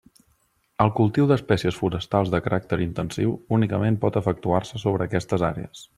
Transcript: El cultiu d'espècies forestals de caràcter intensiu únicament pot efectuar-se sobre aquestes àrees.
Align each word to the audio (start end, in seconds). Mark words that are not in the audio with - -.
El 0.85 0.91
cultiu 0.99 1.27
d'espècies 1.31 1.77
forestals 1.81 2.33
de 2.35 2.41
caràcter 2.47 2.79
intensiu 2.87 3.35
únicament 3.59 4.03
pot 4.07 4.19
efectuar-se 4.23 4.83
sobre 4.87 5.11
aquestes 5.11 5.45
àrees. 5.53 5.87